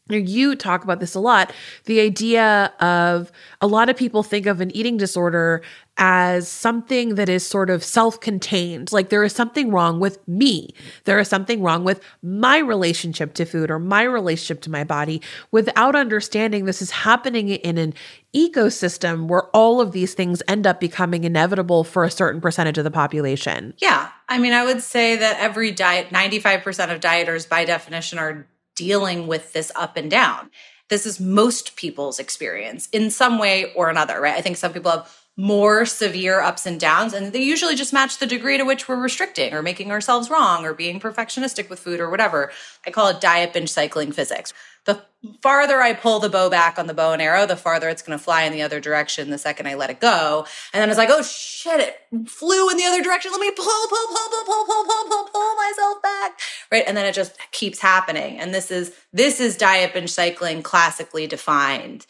[0.09, 1.53] you talk about this a lot
[1.85, 5.63] the idea of a lot of people think of an eating disorder
[5.99, 10.69] as something that is sort of self-contained like there is something wrong with me
[11.05, 15.21] there is something wrong with my relationship to food or my relationship to my body
[15.51, 17.95] without understanding this is happening in an
[18.35, 22.85] ecosystem where all of these things end up becoming inevitable for a certain percentage of
[22.85, 24.09] the population Yeah.
[24.29, 29.27] I mean, I would say that every diet, 95% of dieters by definition are dealing
[29.27, 30.51] with this up and down.
[30.89, 34.35] This is most people's experience in some way or another, right?
[34.35, 38.19] I think some people have more severe ups and downs, and they usually just match
[38.19, 42.01] the degree to which we're restricting or making ourselves wrong or being perfectionistic with food
[42.01, 42.53] or whatever.
[42.87, 44.53] I call it diet binge cycling physics.
[44.85, 45.03] The
[45.41, 48.19] farther I pull the bow back on the bow and arrow, the farther it's going
[48.19, 50.45] to fly in the other direction the second I let it go.
[50.75, 53.31] And then it's like, oh shit, it flew in the other direction.
[53.31, 56.41] Let me pull, pull, pull, pull, pull, pull, pull, pull, pull myself back.
[56.71, 56.85] Right.
[56.87, 58.39] And then it just keeps happening.
[58.39, 62.05] And this is, this is diet binge cycling classically defined.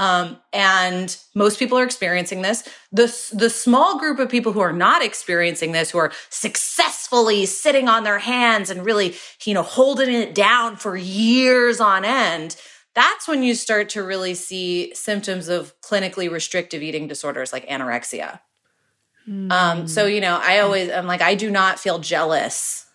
[0.00, 2.66] Um, and most people are experiencing this.
[2.90, 7.86] The, the small group of people who are not experiencing this, who are successfully sitting
[7.86, 12.56] on their hands and really, you know, holding it down for years on end,
[12.94, 18.40] that's when you start to really see symptoms of clinically restrictive eating disorders like anorexia.
[19.52, 22.86] Um, so, you know, I always, I'm like, I do not feel jealous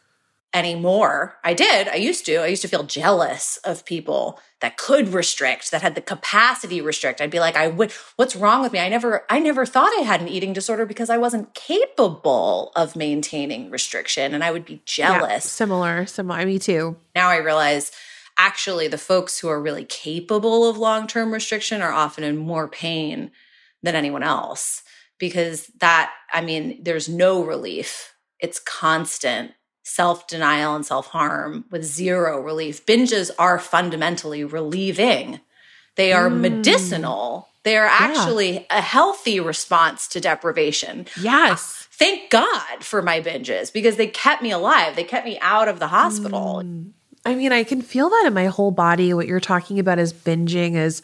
[0.56, 1.36] anymore.
[1.44, 1.88] I did.
[1.90, 2.38] I used to.
[2.38, 6.84] I used to feel jealous of people that could restrict, that had the capacity to
[6.86, 7.20] restrict.
[7.20, 8.80] I'd be like, I would, what's wrong with me?
[8.80, 12.96] I never, I never thought I had an eating disorder because I wasn't capable of
[12.96, 15.44] maintaining restriction and I would be Yeah, jealous.
[15.52, 17.92] similar similar me too Now I realize
[18.38, 23.32] actually the folks who are really capable of long-term restriction are often in more pain
[23.84, 24.84] than anyone else
[25.20, 28.14] because that, I mean, there's no relief.
[28.40, 29.52] It's constant
[29.86, 32.86] self denial and self harm with zero relief.
[32.86, 35.40] Binges are fundamentally relieving,
[35.96, 36.42] they are mm.
[36.42, 37.48] medicinal.
[37.64, 41.08] They are actually a healthy response to deprivation.
[41.20, 44.98] yes Thank God for my binges because they kept me alive.
[44.98, 46.62] They kept me out of the hospital.
[46.62, 46.92] Mm.
[47.26, 49.14] I mean, I can feel that in my whole body.
[49.14, 51.02] What you're talking about is binging, is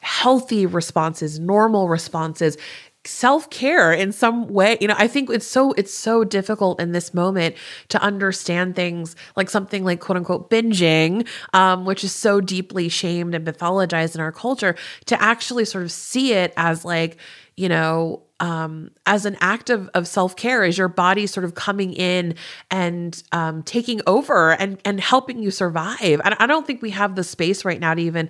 [0.00, 2.58] healthy responses, normal responses.
[3.06, 4.78] Self-care in some way.
[4.80, 7.54] You know i think it's so it's so difficult in this moment
[7.88, 13.34] to understand things like something like quote unquote binging um, which is so deeply shamed
[13.34, 14.74] and mythologized in our culture
[15.06, 17.18] to actually sort of see it as like
[17.56, 21.92] you know um, as an act of, of self-care as your body sort of coming
[21.92, 22.34] in
[22.70, 26.20] and um, taking over and and helping you survive.
[26.24, 28.28] I, I don't think we have the space right now to even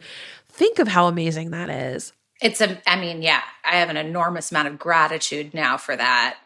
[0.49, 4.51] think of how amazing that is it's a, I mean, yeah, I have an enormous
[4.51, 6.37] amount of gratitude now for that.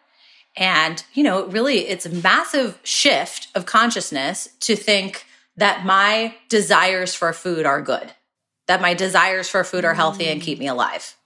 [0.57, 5.25] And, you know, really, it's a massive shift of consciousness to think
[5.57, 8.13] that my desires for food are good,
[8.67, 10.73] that my desires for food are healthy and keep me mm.
[10.73, 11.17] alive,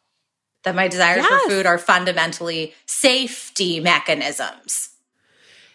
[0.64, 1.42] that my desires yes.
[1.42, 4.90] for food are fundamentally safety mechanisms.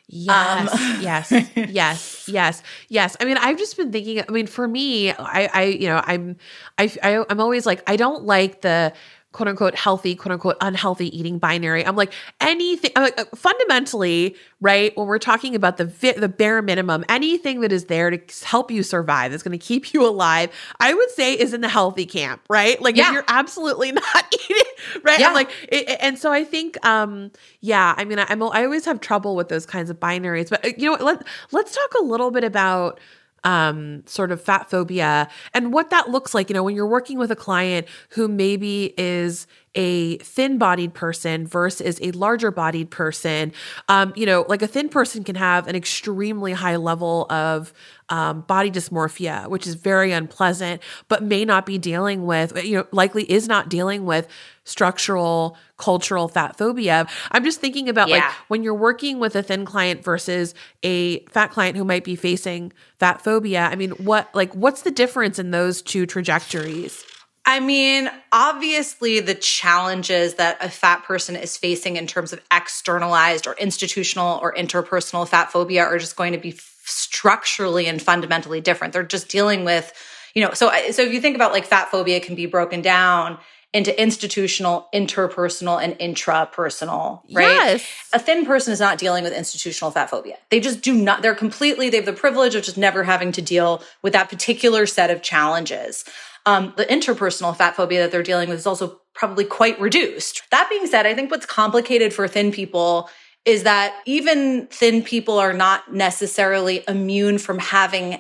[0.09, 1.01] Yes, um.
[1.01, 3.17] yes, yes, yes, yes.
[3.19, 4.23] I mean, I've just been thinking.
[4.27, 6.37] I mean, for me, I, I, you know, I'm,
[6.77, 8.93] I, I, I'm always like, I don't like the
[9.33, 11.85] quote unquote healthy, quote unquote unhealthy eating binary.
[11.85, 12.91] I'm like anything.
[12.95, 14.95] I'm like uh, fundamentally, right?
[14.97, 15.85] When we're talking about the
[16.17, 19.93] the bare minimum, anything that is there to help you survive, that's going to keep
[19.93, 22.81] you alive, I would say is in the healthy camp, right?
[22.81, 23.07] Like yeah.
[23.07, 24.63] if you're absolutely not eating,
[25.03, 25.19] right?
[25.19, 25.27] Yeah.
[25.27, 27.93] I'm like, it, and so I think, um, yeah.
[27.97, 30.69] I mean, I, I'm I always have trouble with those kinds of binaries, but uh,
[30.77, 32.99] you know, what, let let's talk a little bit about
[33.43, 36.49] um, sort of fat phobia and what that looks like.
[36.49, 41.45] You know, when you're working with a client who maybe is a thin bodied person
[41.45, 43.53] versus a larger bodied person,
[43.89, 47.73] um, you know, like a thin person can have an extremely high level of
[48.09, 52.87] um, body dysmorphia, which is very unpleasant, but may not be dealing with, you know,
[52.91, 54.27] likely is not dealing with
[54.67, 57.07] structural cultural fat phobia.
[57.31, 58.15] I'm just thinking about yeah.
[58.15, 60.53] like when you're working with a thin client versus
[60.83, 63.61] a fat client who might be facing fat phobia.
[63.61, 67.05] I mean, what like what's the difference in those two trajectories?
[67.45, 73.47] I mean, obviously, the challenges that a fat person is facing in terms of externalized
[73.47, 78.91] or institutional or interpersonal fat phobia are just going to be structurally and fundamentally different.
[78.91, 79.93] They're just dealing with,
[80.33, 83.37] you know, so so if you think about like fat phobia can be broken down
[83.77, 87.43] into institutional, interpersonal, and intrapersonal, right?
[87.43, 87.87] Yes.
[88.11, 90.35] A thin person is not dealing with institutional fat phobia.
[90.49, 93.41] They just do not, they're completely, they have the privilege of just never having to
[93.41, 96.05] deal with that particular set of challenges.
[96.47, 100.41] Um, the interpersonal fat phobia that they're dealing with is also probably quite reduced.
[100.49, 103.11] That being said, I think what's complicated for thin people
[103.45, 108.19] is that even thin people are not necessarily immune from having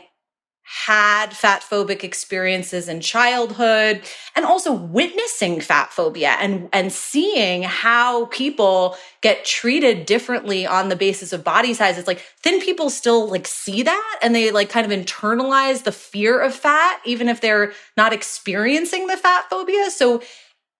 [0.69, 4.01] had fat phobic experiences in childhood
[4.35, 10.95] and also witnessing fat phobia and and seeing how people get treated differently on the
[10.95, 14.69] basis of body size it's like thin people still like see that and they like
[14.69, 19.89] kind of internalize the fear of fat even if they're not experiencing the fat phobia.
[19.89, 20.21] So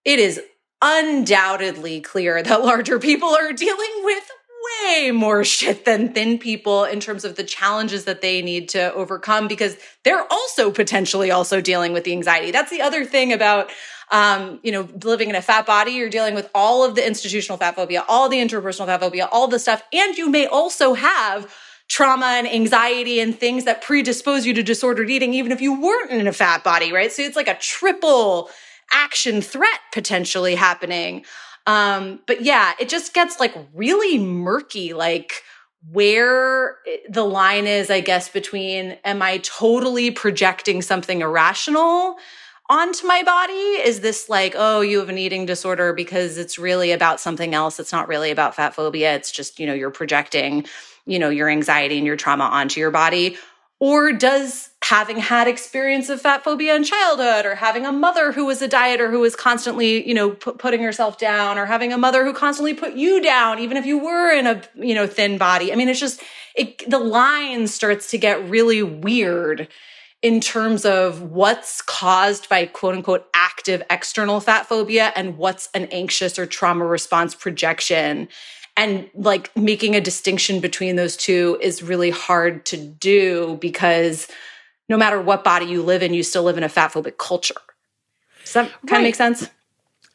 [0.06, 0.42] it is
[0.82, 4.30] undoubtedly clear that larger people are dealing with
[4.84, 8.94] way more shit than thin people in terms of the challenges that they need to
[8.94, 12.52] overcome because they're also potentially also dealing with the anxiety.
[12.52, 13.70] That's the other thing about
[14.10, 17.58] um, you know, living in a fat body, you're dealing with all of the institutional
[17.58, 19.84] fat phobia, all the interpersonal fat phobia, all the stuff.
[19.92, 21.54] And you may also have
[21.88, 26.12] trauma and anxiety and things that predispose you to disordered eating, even if you weren't
[26.12, 27.12] in a fat body, right?
[27.12, 28.50] So it's like a triple
[28.92, 31.26] action threat potentially happening.
[31.68, 35.44] Um, but yeah, it just gets like really murky, like
[35.92, 36.78] where
[37.10, 42.18] the line is, I guess, between am I totally projecting something irrational
[42.70, 43.54] onto my body?
[43.54, 47.80] Is this like, oh, you have an eating disorder because it's really about something else?
[47.80, 49.16] It's not really about fat phobia.
[49.16, 50.66] It's just, you know, you're projecting,
[51.06, 53.38] you know, your anxiety and your trauma onto your body.
[53.80, 58.46] Or does having had experience of fat phobia in childhood or having a mother who
[58.46, 62.24] was a dieter who was constantly, you know, putting herself down or having a mother
[62.24, 65.74] who constantly put you down, even if you were in a, you know, thin body.
[65.74, 66.24] I mean, it's just,
[66.56, 69.68] it, the line starts to get really weird
[70.22, 75.86] in terms of what's caused by quote unquote active external fat phobia and what's an
[75.92, 78.30] anxious or trauma response projection
[78.78, 84.28] and like making a distinction between those two is really hard to do because
[84.90, 87.56] no matter what body you live in, you still live in a fat phobic culture.
[88.44, 88.98] Does that kind right.
[88.98, 89.50] of make sense?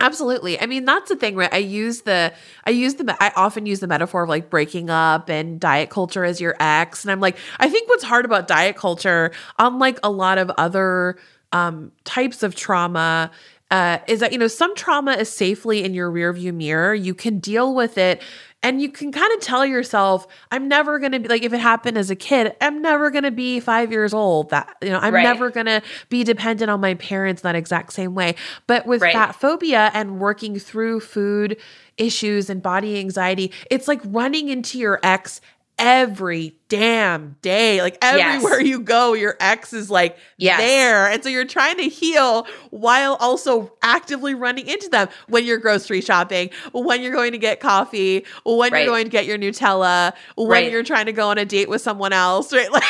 [0.00, 0.60] Absolutely.
[0.60, 1.52] I mean, that's the thing, right?
[1.54, 2.32] I use the,
[2.64, 6.24] I use the, I often use the metaphor of like breaking up and diet culture
[6.24, 7.04] as your ex.
[7.04, 9.30] And I'm like, I think what's hard about diet culture,
[9.60, 11.18] unlike a lot of other
[11.52, 13.30] um, types of trauma,
[13.70, 16.94] uh, is that, you know, some trauma is safely in your rearview mirror.
[16.94, 18.20] You can deal with it
[18.62, 21.58] And you can kind of tell yourself, I'm never going to be like, if it
[21.58, 24.50] happened as a kid, I'm never going to be five years old.
[24.50, 25.22] That, you know, I'm Right.
[25.22, 28.36] never going to be dependent on my parents that exact same way.
[28.68, 29.12] But with Right.
[29.12, 31.56] fat phobia and working through food
[31.96, 35.40] issues and body anxiety, it's like running into your ex
[35.78, 37.82] every damn day.
[37.82, 40.58] Like everywhere you go, your ex is like Yes.
[40.60, 41.06] there.
[41.08, 46.00] And so you're trying to heal while also actively running into them when you're grocery
[46.00, 48.80] shopping, when you're going to get coffee, when Right.
[48.84, 50.72] you're going to get your Nutella, when Right.
[50.72, 52.68] you're trying to go on a date with someone else, right?
[52.72, 52.84] Like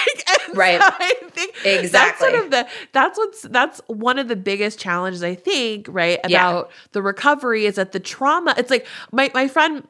[0.55, 0.80] Right.
[0.80, 2.28] so I think that's Exactly.
[2.30, 6.18] sort of the that's what's that's one of the biggest challenges I think, right?
[6.28, 6.51] Yeah.
[6.51, 9.87] About the recovery is that the trauma, it's like my my friend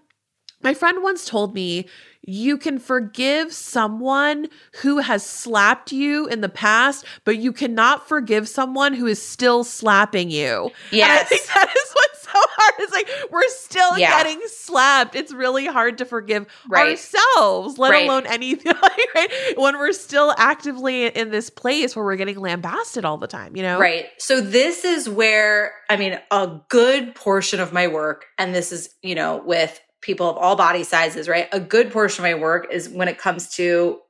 [0.62, 1.86] my friend once told me
[2.24, 4.48] you can forgive someone
[4.82, 9.64] who has slapped you in the past, but you cannot forgive someone who is still
[9.64, 10.66] slapping you.
[10.92, 11.28] And I Yes.
[11.28, 12.74] think that is what's so hard.
[12.78, 14.10] It's like we're still Yeah.
[14.22, 15.16] getting slapped.
[15.16, 16.90] It's really hard to forgive Right.
[16.90, 18.06] ourselves, let Right.
[18.06, 18.72] alone anything,
[19.16, 19.56] right?
[19.56, 23.62] When we're still actively in this place where we're getting lambasted all the time, you
[23.64, 23.80] know?
[23.80, 24.06] Right.
[24.18, 28.90] So this is where, I mean, a good portion of my work, and this is,
[29.02, 31.48] you know, with people of all body sizes, right?
[31.52, 34.00] A good portion of my work is when it comes to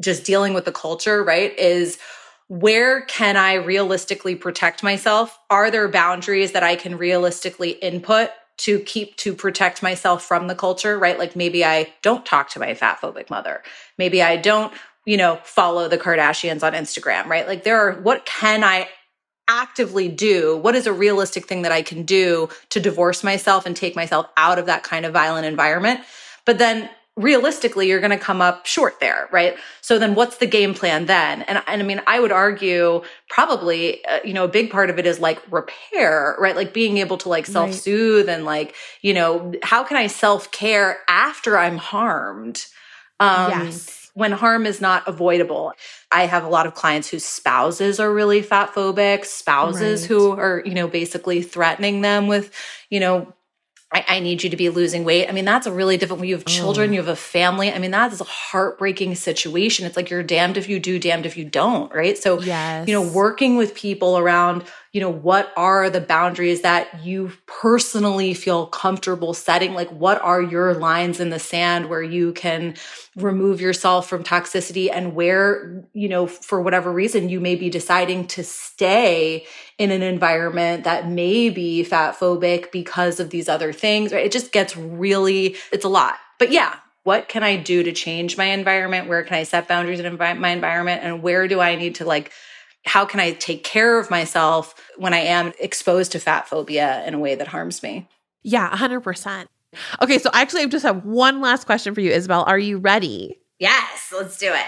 [0.00, 1.58] just dealing with the culture, right?
[1.58, 1.98] Is
[2.48, 5.38] where can I realistically protect myself?
[5.50, 10.54] Are there boundaries that I can realistically input to keep to protect myself from the
[10.54, 11.18] culture, right?
[11.18, 13.62] Like maybe I don't talk to my fat phobic mother.
[13.96, 14.72] Maybe I don't,
[15.06, 17.46] you know, follow the Kardashians on Instagram, right?
[17.46, 18.88] Like there are, what can I
[19.50, 20.56] actively do?
[20.56, 24.26] What is a realistic thing that I can do to divorce myself and take myself
[24.36, 26.00] out of that kind of violent environment?
[26.46, 29.56] But then realistically, you're going to come up short there, right?
[29.80, 31.42] So then what's the game plan then?
[31.42, 34.98] And, and I mean, I would argue probably, uh, you know, a big part of
[34.98, 36.56] it is like repair, right?
[36.56, 40.50] Like being able to like self soothe and like, you know, how can I self
[40.52, 42.64] care after I'm harmed?
[43.18, 43.99] Um, Yes.
[44.14, 45.72] When harm is not avoidable.
[46.10, 50.08] I have a lot of clients whose spouses are really fat phobic, spouses Right.
[50.08, 52.52] who are, you know, basically threatening them with,
[52.90, 53.32] you know,
[53.92, 55.28] I, I need you to be losing weight.
[55.28, 56.94] I mean, that's a really different when you have children, mm.
[56.94, 57.72] you have a family.
[57.72, 59.84] I mean, that is a heartbreaking situation.
[59.84, 62.16] It's like you're damned if you do, damned if you don't, right?
[62.16, 62.86] So, Yes.
[62.86, 68.34] you know, working with people around, you know, what are the boundaries that you personally
[68.34, 69.72] feel comfortable setting?
[69.72, 72.74] Like, what are your lines in the sand where you can
[73.14, 78.26] remove yourself from toxicity and where, you know, for whatever reason, you may be deciding
[78.28, 79.46] to stay
[79.78, 84.26] in an environment that may be fat phobic because of these other things, right?
[84.26, 86.16] It just gets really, it's a lot.
[86.40, 86.74] But yeah,
[87.04, 89.08] what can I do to change my environment?
[89.08, 91.02] Where can I set boundaries in my environment?
[91.04, 92.32] And where do I need to like,
[92.84, 97.14] how can I take care of myself when I am exposed to fat phobia in
[97.14, 98.08] a way that harms me?
[98.42, 99.46] Yeah, 100%.
[100.02, 102.44] Okay, so actually, I just have one last question for you, Isabel.
[102.44, 103.38] Are you ready?
[103.58, 104.66] Yes, let's do it.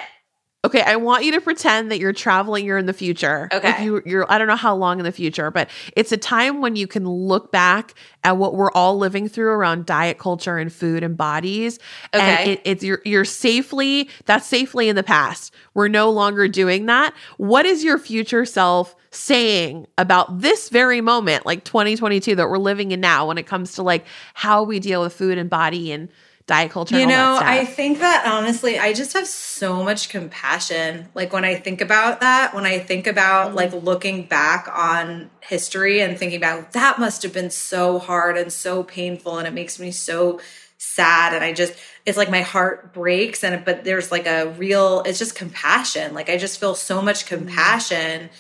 [0.65, 2.65] Okay, I want you to pretend that you're traveling.
[2.65, 3.49] You're in the future.
[3.53, 3.73] Okay.
[3.73, 4.31] Like you, you're.
[4.31, 7.05] I don't know how long in the future, but it's a time when you can
[7.05, 11.81] look back at what we're all living through around diet culture and food and bodies.
[12.13, 12.53] And Okay.
[12.53, 14.09] it, it's you're you're safely.
[14.27, 15.53] That's safely in the past.
[15.75, 17.13] We're no longer doing that.
[17.39, 22.93] What is your future self saying about this very moment, like 2022, that we're living
[22.93, 26.09] in now, when it comes to like how we deal with food and body and
[26.53, 26.99] diet culture?
[26.99, 31.09] You know, I think that honestly, I just have so much compassion.
[31.15, 33.57] Like when I think about that, when I think about mm-hmm.
[33.57, 38.53] like looking back on history and thinking about that must have been so hard and
[38.53, 40.41] so painful and it makes me so
[40.77, 41.75] sad and I just
[42.05, 46.13] it's like my heart breaks and but there's like a real it's just compassion.
[46.13, 47.47] Like I just feel so much mm-hmm.
[47.47, 48.31] compassion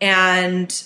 [0.00, 0.84] and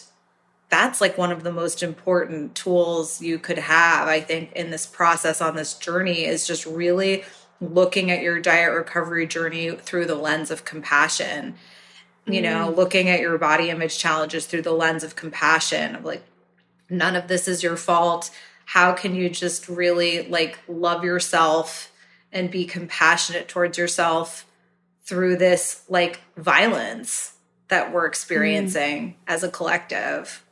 [0.69, 4.87] that's like one of the most important tools you could have i think in this
[4.87, 7.25] process on this journey is just really
[7.61, 11.55] looking at your diet recovery journey through the lens of compassion.
[12.27, 12.77] You know mm-hmm.
[12.77, 16.25] looking at your body image challenges through the lens of compassion of like
[16.91, 18.31] none of this is your fault.
[18.65, 21.93] How can you just really like love yourself
[22.33, 24.45] and be compassionate towards yourself
[25.05, 27.35] through this like violence
[27.69, 28.09] that we're mm-hmm.
[28.09, 30.45] experiencing as a collective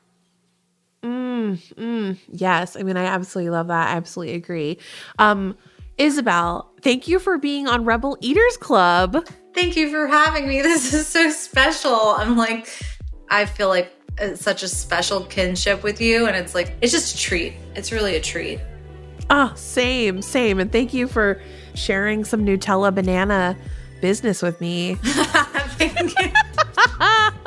[1.45, 2.77] Mm, mm, yes.
[2.77, 3.89] I mean, I absolutely love that.
[3.89, 4.79] I absolutely agree.
[5.19, 5.57] Um,
[5.99, 9.27] Isabel, thank you for being on Rebel Eaters Club.
[9.55, 10.63] Thank you for having me.
[10.63, 12.15] This is so special.
[12.17, 12.69] I'm like,
[13.31, 16.27] I feel like it's such a special kinship with you.
[16.27, 17.55] And it's like, it's just a treat.
[17.75, 18.61] It's really a treat.
[19.31, 20.59] Oh, same, same.
[20.61, 21.41] And thank you for
[21.75, 23.57] sharing some Nutella banana
[24.01, 24.97] business with me.
[25.77, 26.29] Thank you.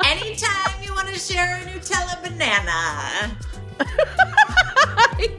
[0.04, 3.38] Anytime you want to share a Nutella banana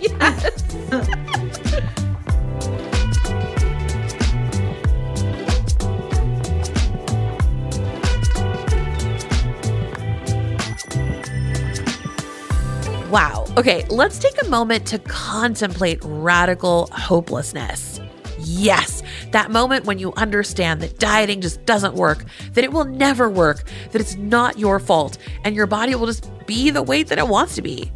[0.01, 0.63] yes.
[13.11, 13.45] wow.
[13.57, 18.01] Okay, let's take a moment to contemplate radical hopelessness.
[18.39, 23.29] Yes, that moment when you understand that dieting just doesn't work, that it will never
[23.29, 27.19] work, that it's not your fault, and your body will just be the weight that
[27.19, 27.91] it wants to be.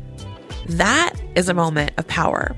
[0.69, 2.55] That is a moment of power.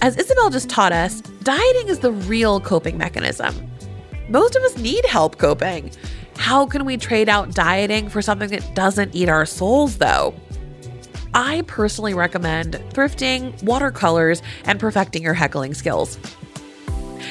[0.00, 3.54] As Isabel just taught us, dieting is the real coping mechanism.
[4.28, 5.92] Most of us need help coping.
[6.36, 10.34] How can we trade out dieting for something that doesn't eat our souls, though?
[11.34, 16.18] I personally recommend thrifting, watercolors, and perfecting your heckling skills.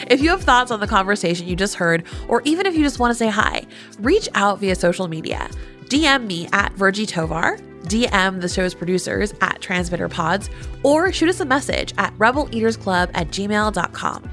[0.10, 3.00] If you have thoughts on the conversation you just heard, or even if you just
[3.00, 3.64] want to say hi,
[4.00, 5.50] reach out via social media.
[5.86, 10.50] DM me at Virgie Tovar, DM the show's producers at Transmitter Pods,
[10.84, 14.32] or shoot us a message at rebeleatersclub at gmail.com.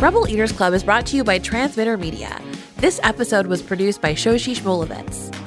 [0.00, 2.40] Rebel Eaters Club is brought to you by Transmitter Media.
[2.78, 5.39] This episode was produced by Shoshi Shmulevitz.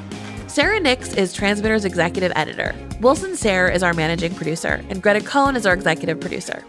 [0.54, 2.76] Sarah Nix is Transmitter's executive editor.
[3.00, 6.64] Wilson Sayre is our managing producer, and Greta Cohn is our executive producer.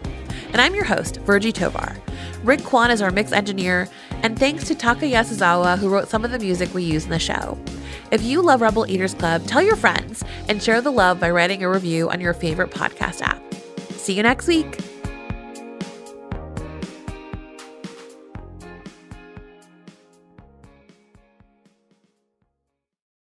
[0.47, 1.95] And I'm your host, Virgie Tovar.
[2.43, 3.87] Rick Kwan is our mix engineer,
[4.23, 7.19] and thanks to Taka Yasuzawa, who wrote some of the music we use in the
[7.19, 7.59] show.
[8.09, 11.61] If you love Rebel Eaters Club, tell your friends and share the love by writing
[11.61, 13.39] a review on your favorite podcast app.
[13.91, 14.79] See you next week.